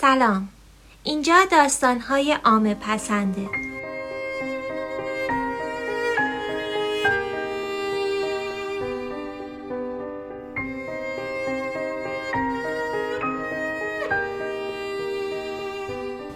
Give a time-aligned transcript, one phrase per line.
[0.00, 0.48] سلام.
[1.04, 3.48] اینجا داستانهای عام پسنده.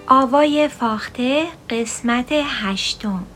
[0.07, 3.27] آوای فاخته قسمت هشتم.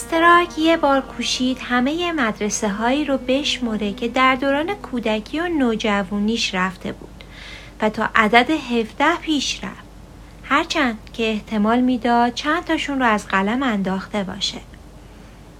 [0.00, 6.54] استراک یه بار کوشید همه مدرسه هایی رو بشمره که در دوران کودکی و نوجوانیش
[6.54, 7.24] رفته بود
[7.80, 9.88] و تا عدد 17 پیش رفت.
[10.44, 14.58] هرچند که احتمال می‌داد چند تاشون رو از قلم انداخته باشه.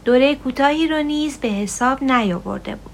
[0.04, 2.89] دوره کوتاهی رو نیز به حساب نیاورده بود.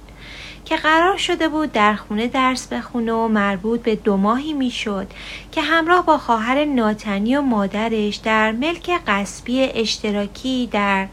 [0.67, 5.07] که قرار شده بود در خونه درس بخونه و مربوط به دو ماهی می‌شد
[5.53, 11.09] که همراه با خواهر ناتنی و مادرش در ملک قصبی اشتراکی در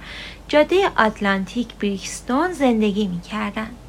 [0.47, 3.82] جاده آتلانتیک بریکستون زندگی می‌کردند.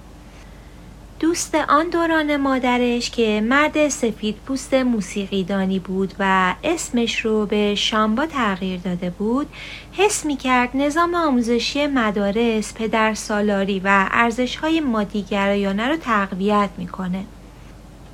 [1.20, 8.26] دوست آن دوران مادرش که مرد سفید پوست موسیقیدانی بود و اسمش رو به شامبا
[8.26, 9.46] تغییر داده بود
[9.92, 17.24] حس می کرد نظام آموزشی مدارس پدر سالاری و ارزش های مادیگرایانه رو تقویت می‌کنه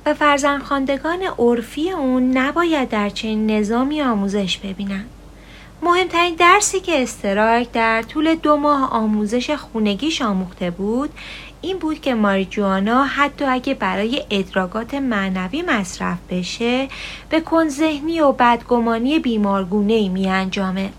[0.05, 5.05] و فرزندخواندگان عرفی اون نباید در چنین نظامی آموزش ببینن.
[5.83, 11.09] مهمترین درسی که استراک در طول دو ماه آموزش خونگیش آموخته بود
[11.61, 16.87] این بود که ماریجوانا حتی اگه برای ادراگات معنوی مصرف بشه
[17.29, 20.89] به ذهنی و بدگمانی بیمارگونه ای می انجامه.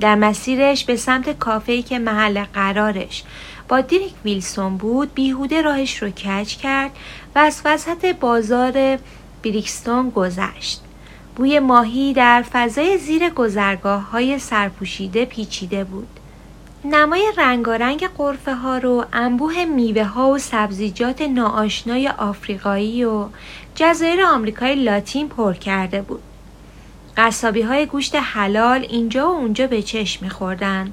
[0.00, 3.24] در مسیرش به سمت کافه‌ای که محل قرارش
[3.68, 6.90] با دیریک ویلسون بود بیهوده راهش رو کج کرد
[7.34, 8.98] و از وسط بازار
[9.44, 10.82] بریکستون گذشت.
[11.36, 16.17] بوی ماهی در فضای زیر گذرگاه های سرپوشیده پیچیده بود.
[16.90, 23.26] نمای رنگارنگ قرفه ها رو انبوه میوه ها و سبزیجات ناآشنای آفریقایی و
[23.74, 26.22] جزایر آمریکای لاتین پر کرده بود.
[27.16, 30.92] قصابی های گوشت حلال اینجا و اونجا به چشم میخوردن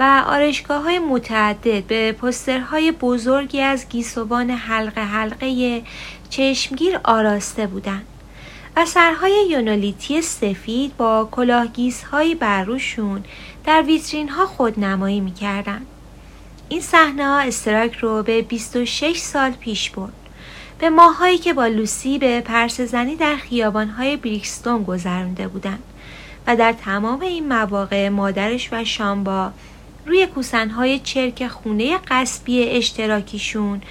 [0.00, 5.82] و آرشگاه های متعدد به پسترهای بزرگی از گیسوان حلقه حلقه
[6.30, 8.06] چشمگیر آراسته بودند.
[8.76, 13.24] و سرهای یونولیتی سفید با کلاهگیزهایی بر روشون
[13.64, 15.86] در ویترین ها خودنمایی می‌کردن.
[16.68, 20.12] این صحنه ها استراک رو به 26 سال پیش برد.
[20.78, 25.82] به ماهایی که با لوسی به پرس زنی در خیابان های بریکستون گذرونده بودند
[26.46, 29.52] و در تمام این مواقع مادرش و شامبا
[30.06, 33.82] روی کوسنهای چرک خونه قصبی اشتراکیشون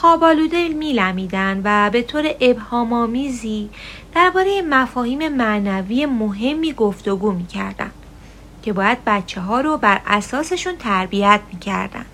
[0.00, 3.70] خوابالوده میلمیدن و به طور ابهامآمیزی
[4.14, 7.90] درباره مفاهیم معنوی مهمی گفتگو می‌کردن
[8.62, 12.04] که باید بچه ها رو بر اساسشون تربیت می‌کردن.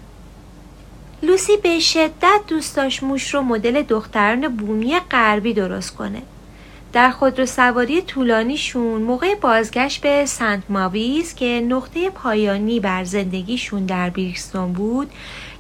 [1.23, 6.23] لوسی به شدت دوست داشت موش رو مدل دختران بومی غربی درست کنه.
[6.93, 14.11] در خودرو سواری طولانیشون موقع بازگشت به سنت ماویز که نقطه پایانی بر زندگیشون در
[14.11, 15.11] بیرکستون بود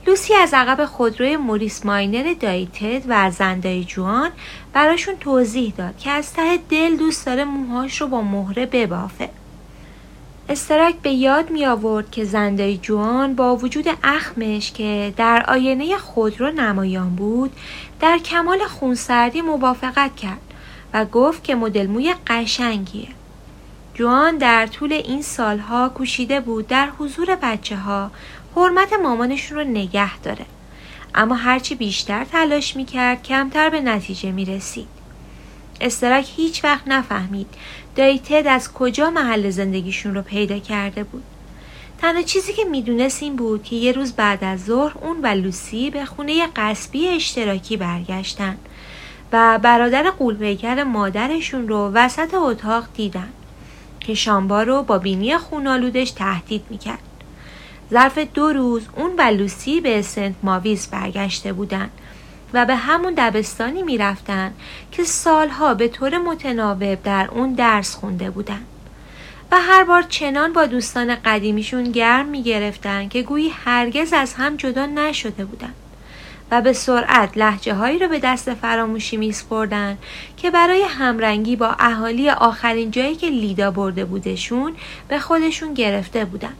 [0.06, 4.30] لوسی از عقب خودروی موریس ماینر دایتد و زندای جوان
[4.72, 9.28] براشون توضیح داد که از ته دل دوست داره موهاش رو با مهره ببافه.
[10.48, 16.50] استراک به یاد می آورد که زندای جوان با وجود اخمش که در آینه خودرو
[16.50, 17.52] نمایان بود
[18.00, 20.40] در کمال خونسردی موافقت کرد
[20.94, 23.08] و گفت که مدل موی قشنگیه.
[23.94, 28.10] جوان در طول این سالها کوشیده بود در حضور بچه ها
[28.56, 30.46] حرمت مامانشون رو نگه داره.
[31.14, 34.88] اما هرچی بیشتر تلاش می‌کرد کمتر به نتیجه می‌رسید.
[35.80, 37.46] استراک هیچ وقت نفهمید
[37.96, 41.22] دایی تد از کجا محل زندگیشون رو پیدا کرده بود.
[42.00, 45.90] تنها چیزی که می‌دونست این بود که یه روز بعد از ظهر اون و لوسی
[45.90, 48.58] به خونه قصبی اشتراکی برگشتن
[49.32, 53.28] و برادر قولپیکر مادرشون رو وسط اتاق دیدن
[54.00, 57.05] که شامبا رو با بینی خونالودش تهدید می‌کرد.
[57.90, 61.90] ظرف دو روز اون و لوسی به سنت ماویز برگشته بودند
[62.52, 64.54] و به همون دبستانی می‌رفتن
[64.92, 68.60] که سالها به طور متناوب در اون درس خونده بودن
[69.52, 74.86] و هر بار چنان با دوستان قدیمیشون گرم می‌گرفتن که گویی هرگز از هم جدا
[74.86, 75.72] نشده بودن
[76.50, 79.98] و به سرعت لحجه هایی رو به دست فراموشی میسپردن
[80.36, 84.74] که برای همرنگی با اهالی آخرین جایی که لیدا برده بودشون
[85.08, 86.52] به خودشون گرفته بودن.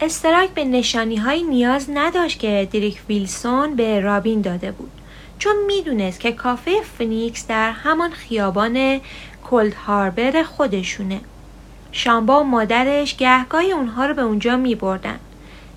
[0.00, 4.90] استرایک به نشانی هایی نیاز نداشت که دیریک ویلسون به رابین داده بود
[5.38, 9.00] چون می‌دونست که کافه فنیکس در همان خیابان
[9.44, 11.20] کلد هاربر خودشونه
[11.92, 15.18] شامبا و مادرش گهگاهی اونها رو به اونجا می بردن.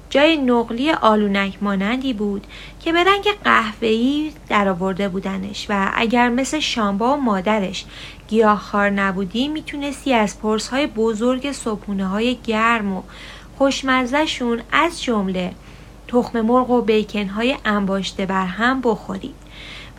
[0.10, 2.48] جای نقلی آلونک مانندی بود
[2.80, 7.86] که به رنگ قهوه‌ای درآورده بودنش و اگر مثل شامبا و مادرش
[8.28, 13.02] گیاهخوار نبودی می‌تونستی از پرسهای بزرگ صبحونه های گرم و
[13.58, 15.52] خوشمزهشون از جمله
[16.08, 19.34] تخم مرغ و بیکن های انباشته بر هم بخوری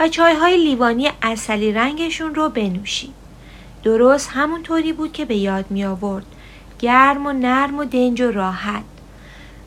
[0.01, 3.13] و چای های لیوانی اصلی رنگشون رو بنوشی.
[3.85, 6.27] درست همونطوری بود که به یاد می آورد.
[6.79, 8.85] گرم و نرم و دنج و راحت.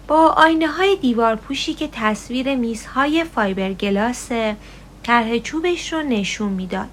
[0.08, 4.30] با آینه های دیوار پوشی که تصویر میزهای فایبر گلاس
[5.04, 6.90] طرح چوبش رو نشون می‌داد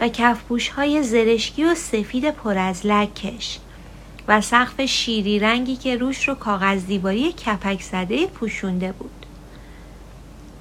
[0.00, 3.58] و کفپوش های زرشکی و سفید پر از لکش
[4.28, 9.10] و سقف شیری رنگی که روش رو کاغذ دیواری کپک زده پوشونده بود.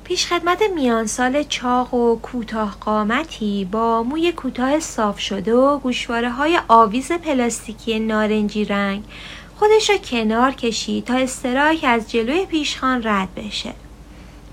[0.03, 7.11] پیشخدمت میانسال چاق و کوتاه قامتی با موی کوتاه صاف شده و گوشواره های آویز
[7.11, 9.03] پلاستیکی نارنجی رنگ
[9.55, 13.73] خودش را کنار کشید تا استراک از جلوی پیشخان رد بشه.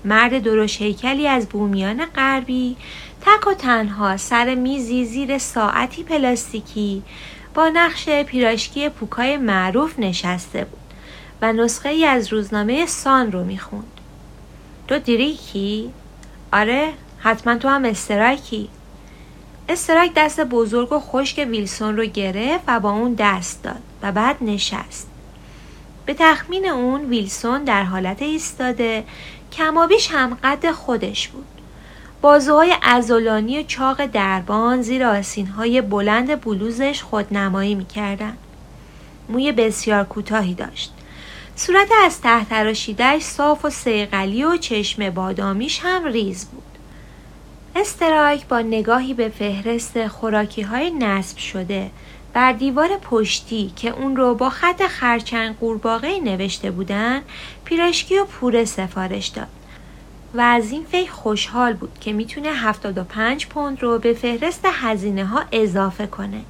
[0.05, 2.75] مرد درش هیکلی از بومیان غربی
[3.21, 7.03] تک و تنها سر میزی زیر ساعتی پلاستیکی
[7.55, 10.79] با نقش پیراشکی پوکای معروف نشسته بود
[11.41, 14.01] و نسخه ای از روزنامه سان رو می‌خوند.
[14.87, 15.91] تو دریکی؟
[16.53, 18.69] آره حتما تو هم استراکی
[19.69, 24.37] استراک دست بزرگ و خشک ویلسون رو گرفت و با اون دست داد و بعد
[24.41, 25.07] نشست
[26.05, 29.03] به تخمین اون ویلسون در حالت ایستاده
[29.51, 31.54] کمابیش هم قد خودش بود
[32.25, 38.37] بازوهای ازولانی چاق دربان زیر آسینهای بلند بلوزش خودنمایی می‌کردن
[39.29, 40.93] موی بسیار کوتاهی داشت.
[41.55, 46.63] صورت از ته تراشیدهش صاف و سیقلی و چشم بادامیش هم ریز بود.
[47.75, 51.91] استرایک با نگاهی به فهرست خوراکی های نصب شده
[52.33, 57.21] بر دیوار پشتی که اون رو با خط خرچنگ قورباغه نوشته بودن
[57.65, 59.47] پیرشکی و پوره سفارش داد.
[60.33, 65.43] و از این فکر خوشحال بود که می‌تونه 75 پوند رو به فهرست هزینه ها
[65.51, 66.41] اضافه کنه.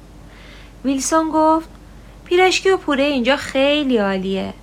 [0.84, 1.68] ویلسون گفت
[2.24, 4.54] پیرشکی و پوره اینجا خیلی عالیه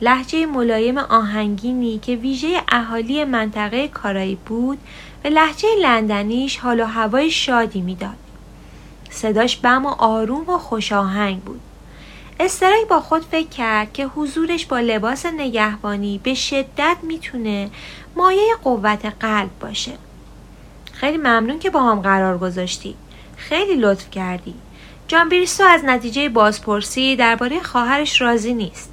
[0.00, 4.78] لحجه ملایم آهنگینی که ویژه اهالی منطقه کارایی بود
[5.24, 8.16] و لحجه لندنیش حال و هوای شادی می‌داد.
[9.10, 11.60] صداش بم و آروم و خوش آهنگ بود.
[12.40, 17.70] استرای با خود فکر کرد که حضورش با لباس نگهبانی به شدت می‌تونه
[18.16, 19.92] مایه قوت قلب باشه.
[20.92, 22.94] خیلی ممنون که با هم قرار گذاشتی.
[23.36, 24.54] خیلی لطف کردی.
[25.08, 28.92] جان بریستو از نتیجه بازپرسی درباره خواهرش راضی نیست.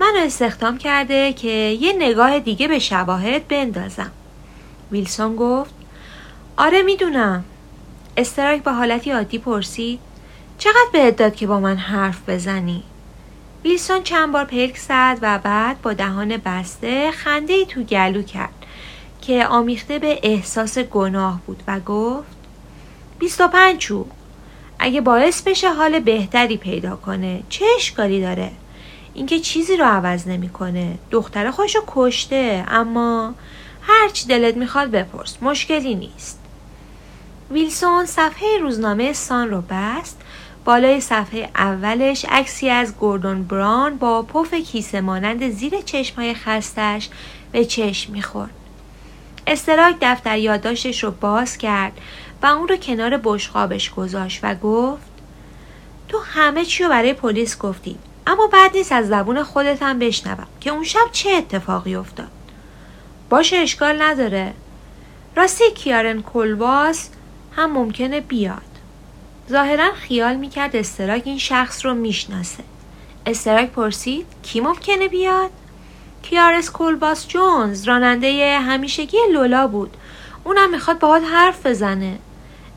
[0.00, 4.10] منو استخدام کرده که یه نگاه دیگه به شواهد بندازم
[4.92, 5.74] ویلسون گفت
[6.56, 7.44] آره می‌دونم
[8.16, 10.00] استرایک با حالتی عادی پرسید
[10.58, 12.82] چقدر بهت داد که با من حرف بزنی
[13.64, 18.66] ویلسون چند بار پلک زد و بعد با دهان بسته خنده ای تو گلو کرد
[19.20, 22.36] که آمیخته به احساس گناه بود و گفت
[23.18, 24.10] 25 چوب.
[24.78, 28.50] اگه باعث بشه حال بهتری پیدا کنه چه اشکالی داره؟
[29.14, 30.98] اینکه چیزی رو عوض نمی‌کنه.
[31.10, 33.34] دختره خوشو کشته اما
[33.82, 36.38] هرچی دلت می‌خواد بپرس مشکلی نیست.
[37.50, 40.21] ویلسون صفحه روزنامه سان رو بست
[40.64, 47.08] بالای صفحه اولش عکسی از گوردون بران با پف کیسه مانند زیر چشمهای خستش
[47.52, 48.50] به چشم می‌خورد.
[49.46, 51.92] استراک دفتر یادداشتش رو باز کرد
[52.42, 55.12] و اون رو کنار بشقابش گذاشت و گفت
[56.08, 60.46] تو همه چی رو برای پلیس گفتی اما بعد نیست از زبون خودت هم بشنوم
[60.60, 62.30] که اون شب چه اتفاقی افتاد.
[63.30, 64.52] باشه اشکال نداره.
[65.36, 67.08] راستی کیارن کلواس
[67.56, 68.71] هم ممکنه بیاد.
[69.50, 72.64] ظاهرا خیال می‌کرد استرایک این شخص رو می‌شناسه.
[73.26, 75.50] استرایک پرسید کی ممکنه بیاد؟
[76.22, 79.96] کیارن کلواس جونز راننده همیشگی لولا بود.
[80.44, 82.18] اونم می‌خواد باهات حرف بزنه.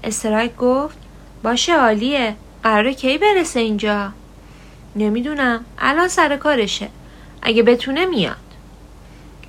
[0.04, 0.98] استرایک گفت
[1.44, 4.12] باشه عالیه قراره کی برسه اینجا؟
[4.96, 6.90] نمی‌دونم الان سر کارشه.
[7.42, 8.36] اگه بتونه میاد.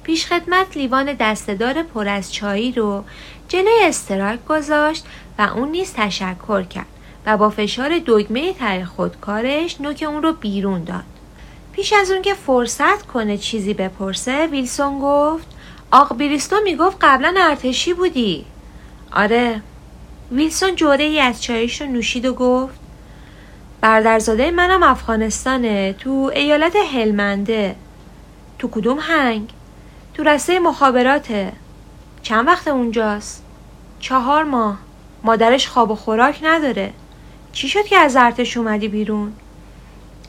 [0.02, 3.04] پیشخدمت لیوان دستهدار پر از چایی رو
[3.48, 5.04] جلوی استراک گذاشت
[5.38, 6.86] و اون نیز تشکر کرد.
[7.26, 11.04] و با فشار دگمه تر خودکارش نوک اون رو بیرون داد.
[11.72, 15.46] پیش از اون که فرصت کنه چیزی بپرسه ویلسون گفت
[15.90, 18.44] آق بریستو می‌گفت قبلا ارتشی بودی.
[19.12, 19.62] آره.
[20.32, 22.74] ویلسون جوره ای از چایش رو نوشید و گفت
[23.80, 27.76] بردرزاده منم افغانستانه تو ایالت هلمنده.
[28.58, 29.50] تو کدوم هنگ؟
[30.14, 31.52] تو رسته مخابراته.
[32.22, 33.44] چند وقت اونجاست؟
[34.00, 34.78] چهار ماه.
[35.22, 36.92] مادرش خواب و خوراک نداره.
[37.56, 39.32] چی شد که از ارتش اومدی بیرون؟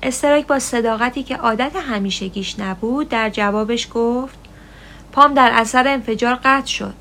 [0.03, 4.39] استراک با صداقتی که عادت همیشگیش نبود در جوابش گفت
[5.11, 6.93] پام در اثر انفجار قطع شد.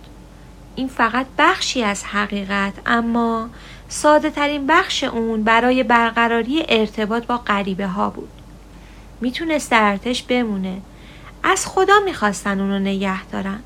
[0.77, 3.49] این فقط بخشی از حقیقت اما
[3.89, 8.31] ساده ترین بخش اون برای برقراری ارتباط با غریبه ها بود.
[9.21, 10.81] می‌تونست در ارتش بمونه.
[11.43, 13.61] از خدا می‌خواستن اونو نگه دارن.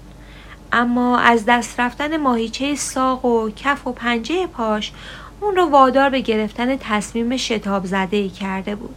[0.73, 4.93] اما از دست رفتن ماهیچه ساق و کف و پنجه پاش
[5.41, 8.95] اون رو وادار به گرفتن تصمیم شتاب زده ای کرده بود.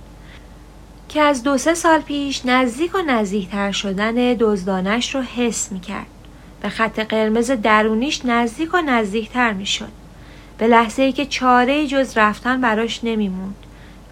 [1.10, 6.06] که از دو سه سال پیش نزدیک و نزدیکتر شدن دزدانش رو حس می‌کرد.
[6.62, 9.92] به خط قرمز درونیش نزدیک و نزدیکتر می‌شد.
[10.58, 13.56] به لحظه ای که چاره جز رفتن براش نمیموند.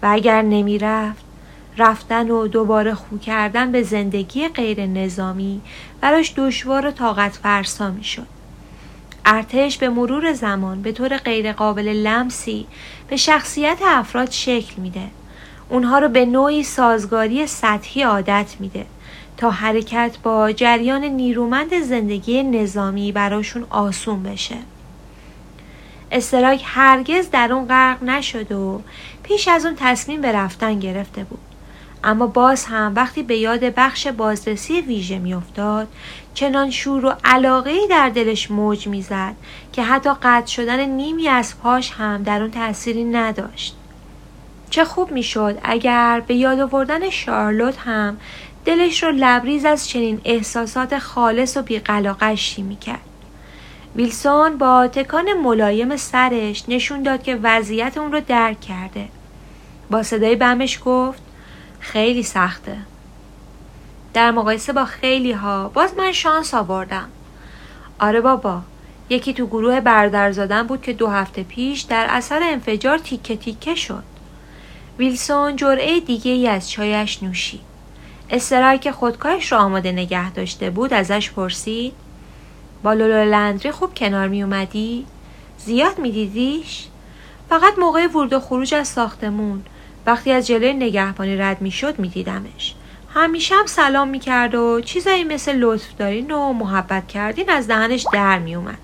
[0.02, 1.24] و اگر نمی‌رفت
[1.78, 5.60] رفتن و دوباره خو کردن به زندگی غیر نظامی
[6.00, 8.26] براش دشوار و طاقت فرسا می‌شد.
[9.24, 12.66] ارتش به مرور زمان به طور غیرقابل لمسی
[13.08, 15.08] به شخصیت افراد شکل میده.
[15.68, 18.86] اونها رو به نوعی سازگاری سطحی عادت میده
[19.36, 24.56] تا حرکت با جریان نیرومند زندگی نظامی براشون آسون بشه.
[26.12, 28.80] استراک هرگز در اون غرق نشد و
[29.22, 31.38] پیش از اون تصمیم به رفتن گرفته بود.
[32.04, 35.88] اما باز هم وقتی به یاد بخش بازرسی ویژه میافتاد
[36.34, 39.34] چنان شور و علاقه در دلش موج می‌زد
[39.72, 43.76] که حتی قطع شدن نیمی از پاش هم در اون تأثیری نداشت.
[44.70, 48.16] چه خوب می‌شد اگر به یاد آوردن شارلوت هم
[48.64, 53.00] دلش رو لبریز از چنین احساسات خالص و بیقلاقشی می‌کرد.
[53.96, 59.08] ویلسون با تکان ملایم سرش نشون داد که وضعیت اون رو درک کرده.
[59.90, 61.22] با صدای بمش گفت
[61.80, 62.76] خیلی سخته.
[64.14, 67.08] در مقایسه با خیلی ها باز من شانس آوردم
[67.98, 68.62] آره بابا
[69.08, 73.74] یکی تو گروه بردر زدن بود که دو هفته پیش در اثر انفجار تیکه تیکه
[73.74, 74.02] شد
[74.98, 77.60] ویلسون جرعه دیگه ای از چایش نوشید
[78.30, 81.92] استرای که خودکارش را آماده نگه داشته بود ازش پرسید
[82.82, 85.06] با لولو لندری خوب کنار می اومدی؟
[85.58, 86.86] زیاد می دیدیش؟
[87.48, 89.62] فقط موقع ورود و خروج از ساختمون
[90.06, 92.74] وقتی از جلوی نگهبانی رد می شد می دیدمش.
[93.14, 98.06] همیشه هم سلام می کرد و چیزایی مثل لطف دارین و محبت کردین از دهنش
[98.12, 98.78] در می اومد.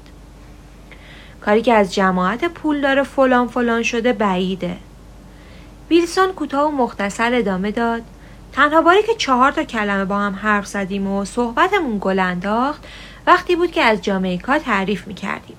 [1.40, 4.76] کاری که از جماعت پول داره فلان فلان شده بعیده.
[5.90, 8.02] ویلسون کوتاه و مختصر ادامه داد
[8.52, 12.84] تنها باری که چهار تا کلمه با هم حرف زدیم و صحبتمون گل انداخت
[13.26, 15.56] وقتی بود که از جامعیکا تعریف می کردیم.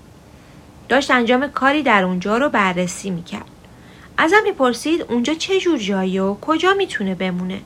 [0.90, 3.46] داشت انجام کاری در اونجا رو بررسی می کرد.
[4.18, 7.62] ازم می‌پرسید اونجا چه جور جایی و کجا می‌تونه بمونه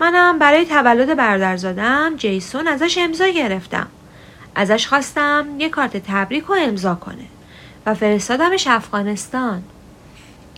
[0.00, 3.86] منم برای تولد برادرزادم جیسون ازش امضا گرفتم.
[4.54, 7.24] ازش خواستم یه کارت تبریک رو امضا کنه
[7.86, 9.62] و فرستادمش افغانستان.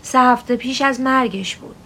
[0.03, 1.77] سه هفته پیش از مرگش بود.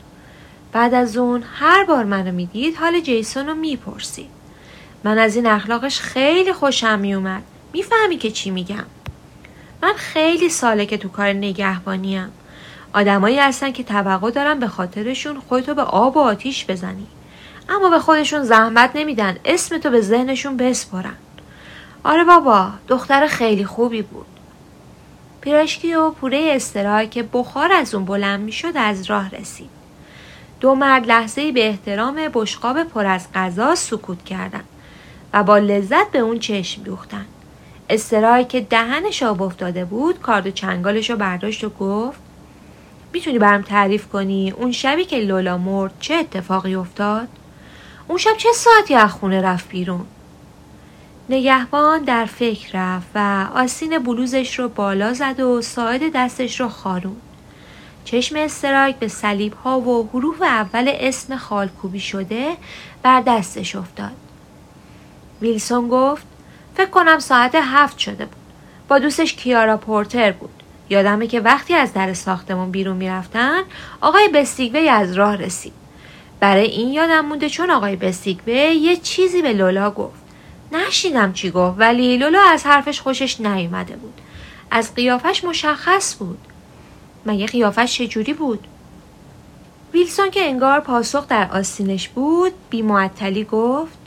[0.73, 4.31] بعد از اون هر بار منو می‌دید حال جیسون رو می‌پرسید.
[5.05, 7.43] من از این اخلاقش خیلی خوشم میومد.
[7.73, 8.85] می‌فهمی که چی میگم.
[9.83, 12.29] من خیلی ساله که تو کار نگهبانیم.
[12.93, 17.07] آدمایی هستن که توقع دارن به خاطرشون خودتو به آب و آتیش بزنی.
[17.73, 19.37] اما به خودشون زحمت نمیدن.
[19.45, 21.17] اسمتو به ذهنشون بسپرن
[22.05, 24.27] آره بابا دختر خیلی خوبی بود.
[25.41, 29.71] پیراشکی و پوره استراحه که بخار از اون بلند می‌شد از راه رسید.
[30.61, 34.65] دو مرد لحظه به احترام بشقاب پر از غذا سکوت کردند
[35.33, 37.27] و با لذت به اون چشم دوختن.
[37.91, 42.21] استراحی که دهنش آب افتاده بود کارد و چنگالش رو برداشت و گفت
[43.13, 47.29] می‌تونی برام تعریف کنی اون شبی که لولا مرد چه اتفاقی افتاد؟
[48.13, 50.07] اون شب چه ساعتی از خونه رفت بیرون؟
[51.29, 57.17] نگهبان در فکر رفت و آسین بلوزش رو بالا زد و ساعد دستش رو خارون.
[58.05, 62.57] چشم استرایک به سلیب ها و حروف اول اسم خالکوبی شده
[63.03, 64.17] بر دستش افتاد.
[65.41, 66.27] ویلسون گفت
[66.77, 68.37] فکر کنم ساعت هفت شده بود.
[68.89, 70.63] با دوستش کیارا پورتر بود.
[70.91, 73.61] یادمه که وقتی از در ساختمون بیرون می‌رفتن
[74.01, 75.82] آقای بستیگوی از راه رسید
[76.43, 80.23] برای این یادم مونده چون آقای بستیگوی یه چیزی به لولا گفت.
[80.73, 84.21] نشیدم چی گفت ولی لولا از حرفش خوشش نیومده بود.
[84.71, 86.39] از قیافش مشخص بود.
[87.27, 88.67] مگه قیافش چجوری بود؟
[89.95, 92.85] ویلسون که انگار پاسخ در آستینش بود بی
[93.51, 93.99] گفت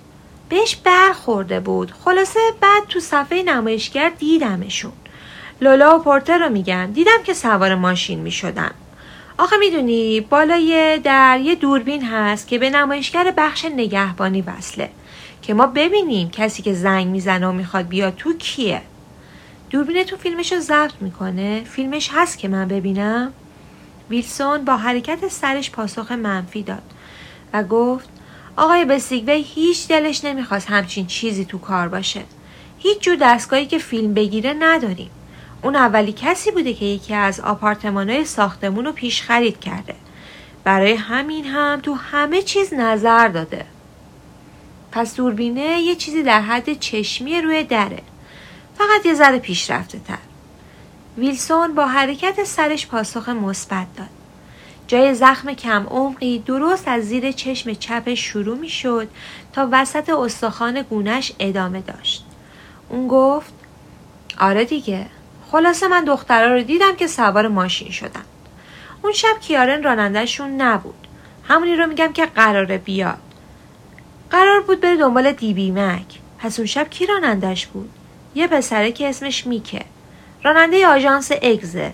[0.50, 1.94] بهش برخورده بود.
[2.06, 4.94] خلاصه بعد تو صفحه نمایشگر دیدمشون.
[5.62, 8.72] لولا و پورتر رو میگم دیدم که سوار ماشین می‌شدن.
[9.38, 14.89] آخه می‌دونی بالای در یه دوربین هست که به نمایشگر بخش نگهبانی وصله.
[15.42, 18.82] که ما ببینیم کسی که زنگ می‌زنه و می‌خواد بیاد تو کیه.
[19.70, 21.63] دوربین تو فیلمش رو ضبط می‌کنه.
[21.63, 23.34] فیلمش هست که من ببینم.
[24.10, 26.84] ویلسون با حرکت سرش پاسخ منفی داد
[27.54, 28.10] و گفت
[28.58, 32.22] آقای بسیگوی هیچ دلش نمی‌خواست همچین چیزی تو کار باشه.
[32.77, 35.10] هیچ جور دستگاهی که فیلم بگیره نداریم.
[35.65, 39.95] اون اولی کسی بوده که یکی از آپارتمانهای ساختمون رو پیش خرید کرده.
[40.63, 43.65] برای همین هم تو همه چیز نظر داده.
[44.91, 48.01] پس دوربینه یه چیزی در حد چشمی روی دره.
[48.77, 50.17] فقط یه ذره پیشرفته تر.
[51.17, 54.10] ویلسون با حرکت سرش پاسخ مثبت داد.
[54.88, 59.07] جای زخم کم عمقی درست از زیر چشم چپش شروع می شد
[59.53, 62.25] تا وسط استخوان گونش ادامه داشت.
[62.89, 63.53] اون گفت
[64.39, 65.05] آره دیگه.
[65.51, 68.23] خلاصه من دخترها رو دیدم که سوار ماشین شدن.
[69.01, 71.07] اون شب کیارن رانندهشون نبود.
[71.47, 73.17] همونی رو میگم که قراره بیاد.
[74.31, 76.19] قرار بود بره دنبال دیبی مک.
[76.39, 77.89] پس اون شب کی رانندش بود؟
[78.35, 79.81] یه پسره که اسمش میکه.
[80.43, 81.93] راننده آژانس اگزه.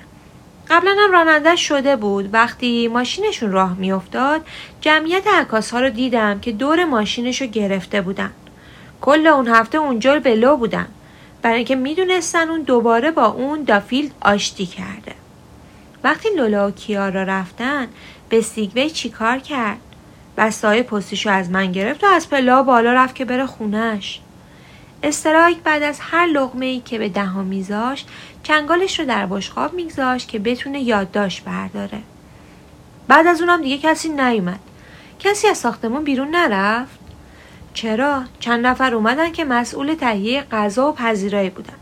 [0.70, 4.42] قبلا هم راننده شده بود وقتی ماشینشون راه میافتاد
[4.82, 8.32] جمعیت عکاس ها رو دیدم که دور ماشینش رو گرفته بودن
[9.02, 10.88] کل اون هفته اونجا به لو بودن
[11.42, 15.16] برای اینکه می‌دونستن اون دوباره با اون دافیلد آشتی کرده.
[16.04, 17.88] وقتی لولا و کیارا رفتن
[18.30, 19.78] به سیگوی چیکار کرد؟
[20.38, 24.20] بستای پستیشو از من گرفت و از پلا بالا رفت که بره خونش
[25.04, 28.08] استرایک بعد از هر لغمه ای که به دهان میذاشت
[28.44, 32.00] چنگالش رو در بشقاب میگذاشت که بتونه یادداشت برداره.
[33.08, 34.60] بعد از اونم دیگه کسی نیومد.
[35.20, 37.01] کسی از ساختمون بیرون نرفت؟
[37.74, 41.74] چرا؟ چند نفر اومدن که مسئول تهیه غذا و پذیرایی بودن.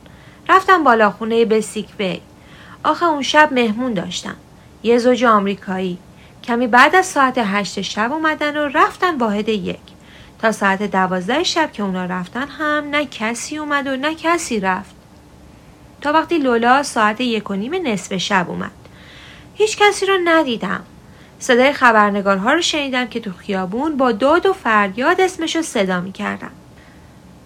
[0.50, 2.22] رفتم بالا خونه بسیک بی.
[2.84, 4.36] آخه اون شب مهمون داشتم
[4.84, 5.98] یه زوج آمریکایی.
[6.44, 9.80] کمی بعد از ساعت هشت شب اومدن و رفتن واحد یک.
[10.42, 14.96] تا ساعت دوازده شب که اونا رفتن هم نه کسی اومد و نه کسی رفت.
[16.02, 18.72] تا وقتی لولا ساعت یک و نیم نصف شب اومد.
[19.56, 20.84] هیچ کسی رو ندیدم.
[21.40, 26.52] صدای خبرنگارها رو شنیدم که تو خیابون با داد و فریاد اسمش رو صدا می‌کردم.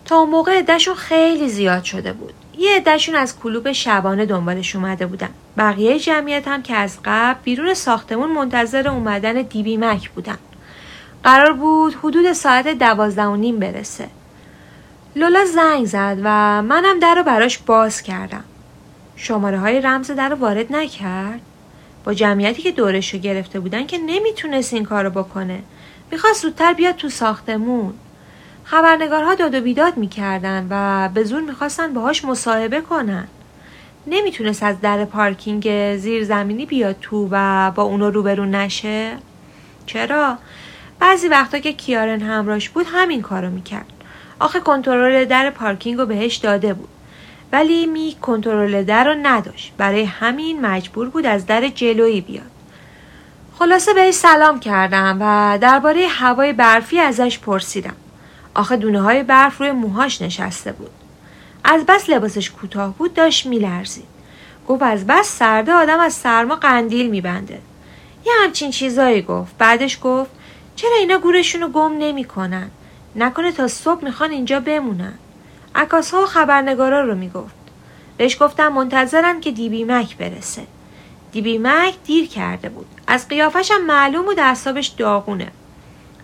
[0.06, 2.34] تا اون موقع عدهشون خیلی زیاد شده بود.
[2.58, 5.30] یه عدهشون از کلوب شبانه دنبالش اومده بودن.
[5.58, 10.38] بقیه جمعیت هم که از قبل بیرون ساختمون منتظر اومدن دیبی مک بودن.
[11.24, 14.08] قرار بود حدود ساعت دوازده و نیم برسه.
[15.16, 18.44] لولا زنگ زد و منم در رو براش باز کردم.
[19.16, 21.42] شماره های رمز در رو وارد نکرد؟
[22.04, 25.60] با جمعیتی که دورش رو گرفته بودن که نمی‌تونست این کارو بکنه.
[26.12, 27.94] می‌خواست زودتر بیاد تو ساختمون.
[28.64, 33.28] خبرنگارها داد و بیداد می‌کردن و به زور می‌خواستن باهاش مصاحبه کنن.
[34.08, 39.18] نمی‌تونست از در پارکینگ زیر زمینی بیاد تو و با اونو روبرو نشه.
[39.86, 40.38] چرا؟
[41.00, 43.86] بعضی وقتا که کیارن همراش بود همین کارو می‌کرد.
[44.40, 46.90] آخه کنترل در پارکینگ رو بهش داده بود.
[47.54, 49.74] ولی می کنترل در رو نداشت.
[49.78, 52.52] برای همین مجبور بود از در جلویی بیاد.
[53.60, 57.96] خلاصه بهش سلام کردم و درباره هوای برفی ازش پرسیدم.
[58.54, 60.90] آخه دونه های برف روی موهاش نشسته بود.
[61.64, 64.08] از بس لباسش کوتاه بود داشت میلرزید.
[64.68, 67.60] گفت از بس سرده آدم از سرما قندیل میبنده.
[68.26, 69.58] یه همچین چیزایی گفت.
[69.58, 70.32] بعدش گفت
[70.76, 72.72] چرا اینا گورشونو گم نمی‌کنن؟
[73.16, 75.14] نکنه تا صبح می‌خوان اینجا بمونن.
[75.76, 77.56] عکاس ها و خبرنگارا رو می‌گفت.
[78.18, 80.62] بهش گفتم منتظرن که دیبی مک برسه.
[81.32, 82.86] دیبی مک دیر کرده بود.
[83.08, 85.52] از قیافش هم معلوم بود اعصابش داغونه.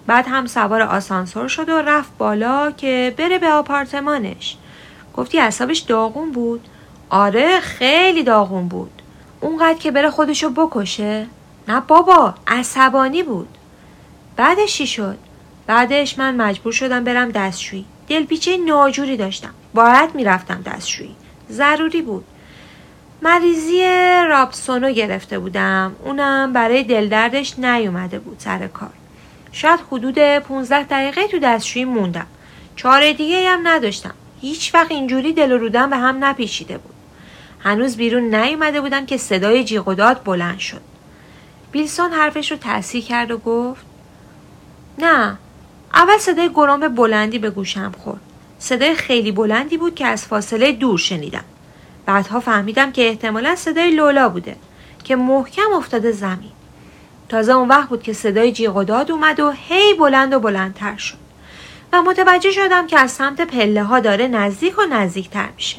[0.08, 4.58] بعد هم سوار آسانسور شد و رفت بالا که بره به آپارتمانش.
[5.18, 6.68] گفتی اعصابش داغون بود؟
[7.10, 9.02] آره خیلی داغون بود.
[9.42, 11.28] اونقدر که بره خودشو بکشه؟
[11.68, 13.58] نه بابا عصبانی بود.
[14.36, 15.18] بعدش چی شد؟
[15.68, 17.86] بعدش من مجبور شدم برم دستشویی.
[18.10, 19.54] دلپیچه ناجوری داشتم.
[19.74, 21.16] باید می‌رفتم دستشویی.
[21.52, 22.26] ضروری بود.
[23.22, 23.84] مریضی
[24.30, 25.96] رابسونو گرفته بودم.
[26.06, 28.90] اونم برای دلدردش نیومده بود سر کار.
[29.52, 32.28] شاید حدود 15 دقیقه تو دستشویی موندم.
[32.76, 34.14] چاره دیگه هم نداشتم.
[34.42, 36.94] هیچ وقت اینجوری دل و رودم به هم نپیچیده بود.
[37.60, 40.82] هنوز بیرون نیومده بودم که صدای جیغ و داد بلند شد.
[41.72, 43.86] بیلسون حرفش رو تحصیل کرد و گفت
[44.98, 45.38] نه
[45.94, 48.20] اول صدای گرام بلندی به گوشم خورد.
[48.60, 51.44] صدای خیلی بلندی بود که از فاصله دور شنیدم.
[52.06, 54.56] بعدها فهمیدم که احتمالا صدای لولا بوده
[55.04, 56.52] که محکم افتاده زمین.
[57.30, 60.98] تازه اون وقت بود که صدای جیغ و داد اومد و هی بلند و بلندتر
[60.98, 61.18] شد.
[61.94, 65.78] و متوجه شدم که از سمت پله ها داره نزدیک و نزدیکتر میشه.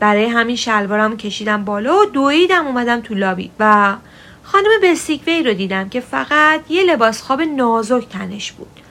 [0.00, 3.94] برای همین شلوارم کشیدم بالا و دویدم اومدم تو لابی و
[4.42, 8.81] خانم بسیکوی رو دیدم که فقط یه لباس خواب نازک تنش بود.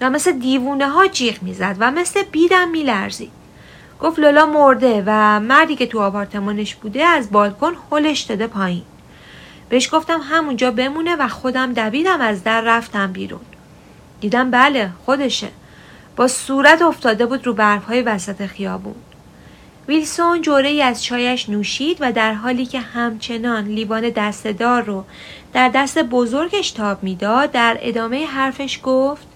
[0.00, 3.30] و مثل دیوونه ها جیغ می‌زد و مثل بیدم میلرزید
[4.00, 8.82] گفت لولا مرده و مردی که تو آپارتمانش بوده از بالکن هلش داده پایین.
[9.68, 13.40] بهش گفتم همونجا بمونه و خودم دویدم از در رفتم بیرون.
[14.20, 15.48] دیدم بله خودشه.
[16.16, 18.94] با صورت افتاده بود رو برفهای وسط خیابون.
[19.88, 25.04] ویلسون جوره ای از چایش نوشید و در حالی که همچنان لیوان دستدار رو
[25.52, 29.27] در دست بزرگش تاب می‌داد در ادامه حرفش گفت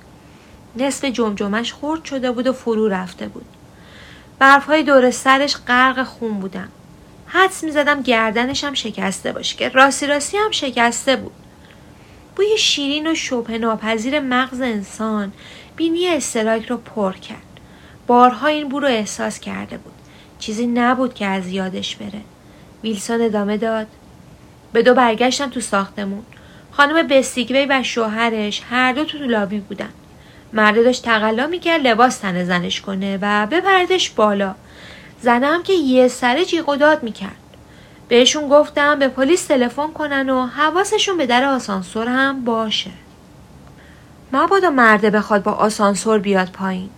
[0.77, 3.47] نصف جمجمش خورد شده بود و فرو رفته بود.
[4.39, 6.69] برفهای دور سرش غرق خون بودم
[7.27, 11.33] حدس می‌زدم گردنش هم شکسته باشه که راستی راستی هم شکسته بود.
[12.37, 15.33] بوی شیرین و شبه ناپذیر مغز انسان
[15.77, 17.61] بینی استراک رو پر کرد.
[18.07, 19.93] بارها این بو رو احساس کرده بود.
[20.39, 22.21] چیزی نبود که از یادش بره.
[22.83, 23.87] ویلسون ادامه داد.
[24.73, 26.23] به دو برگشتم تو ساختمون.
[26.71, 29.89] خانم بستیگوی و شوهرش هر دو تو لابی بودن.
[30.53, 34.55] مرده داشت تقلا می‌کرد لباس تن زنش کنه و بپردش بالا.
[35.21, 37.37] زنم که یه سره جیغ و داد می‌کرد.
[38.09, 42.91] بهشون گفتم به پلیس تلفن کنن و حواسشون به در آسانسور هم باشه.
[44.33, 46.91] مبادا مرده بخواد با آسانسور بیاد پایین.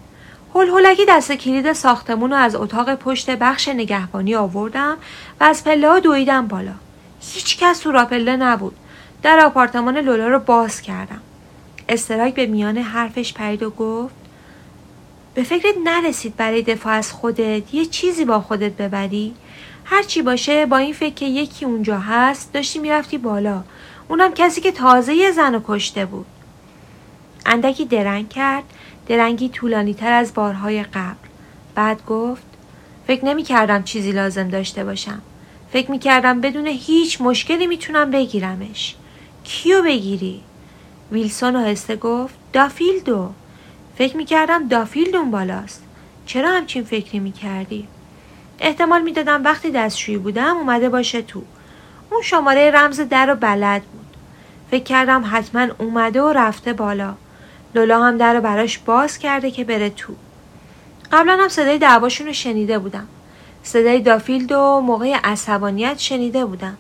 [0.54, 4.96] هل هلکی دست کلید ساختمون رو از اتاق پشت بخش نگهبانی آوردم
[5.40, 6.72] و از پله ها دویدم بالا.
[7.20, 8.76] هیچ کس تو راپله نبود.
[9.22, 11.20] در آپارتمان لولا رو باز کردم.
[11.88, 14.14] استراک به میان حرفش پرید و گفت
[15.34, 19.34] به فکرت نرسید برای دفاع از خودت یه چیزی با خودت ببری.
[19.84, 23.64] هرچی باشه با این فکر که یکی اونجا هست داشتی می‌رفتی بالا.
[24.08, 26.26] اونم کسی که تازه یه زن کشته بود.
[27.46, 28.64] اندکی درنگ کرد
[29.06, 31.28] درنگی طولانی تر از بارهای قبل.
[31.74, 32.42] بعد گفت
[33.06, 35.22] فکر نمی کردم چیزی لازم داشته باشم.
[35.72, 38.94] فکر می کردم بدون هیچ مشکلی می‌تونم بگیرمش.
[39.44, 40.40] کیو بگیری؟
[41.12, 43.30] ویلسون آهسته گفت دافیلدو.
[43.98, 45.84] فکر می کردم دافیلد اون بالاست.
[46.26, 47.88] چرا همچین فکری می کردی؟
[48.60, 51.42] احتمال می‌دادم وقتی دستشویی بودم اومده باشه تو.
[52.10, 54.16] اون شماره رمز در و بلد بود.
[54.70, 57.14] فکر کردم حتما اومده و رفته بالا.
[57.74, 60.12] لولا هم در رو براش باز کرده که بره تو.
[61.12, 63.06] قبلا هم صدای دعواشون رو شنیده بودم.
[63.62, 66.76] صدای دافیلد و موقع عصبانیت شنیده بودم.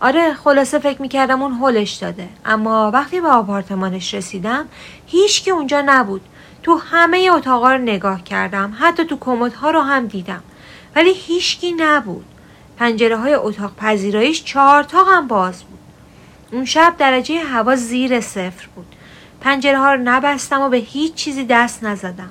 [0.00, 2.28] آره خلاصه فکر می‌کردم اون هلش داده.
[2.44, 4.68] اما وقتی به آپارتمانش رسیدم
[5.06, 6.20] هیچ که اونجا نبود.
[6.62, 10.42] تو همه اتاقا رو نگاه کردم حتی تو کمدها رو هم دیدم.
[10.96, 12.24] ولی هیچکی نبود.
[12.78, 15.78] پنجره های اتاق پذیراییش چهار تا هم باز بود.
[16.52, 18.86] اون شب درجه هوا زیر صفر بود.
[19.40, 22.30] پنجره ها رو نبستم و به هیچ چیزی دست نزدم.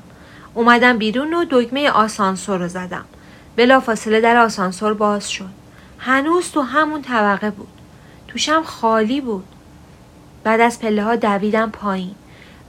[0.54, 3.06] اومدم بیرون و دکمه آسانسور رو زدم.
[3.56, 5.65] بلا فاصله در آسانسور باز شد.
[6.00, 7.68] هنوز تو همون طبقه بود.
[8.28, 9.46] توشم خالی بود.
[10.44, 12.16] بعد از پله ها دویدم پایین.